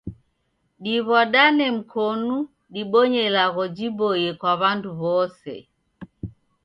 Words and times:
Ditw'adane 0.83 1.65
mkonu 1.77 2.37
dibonye 2.73 3.21
ilagho 3.29 3.63
jiboie 3.75 4.29
kwa 4.39 4.51
w'andu 4.59 4.89
w'ose 5.01 5.53